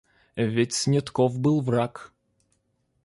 [0.35, 2.11] Ведь Снетков был враг.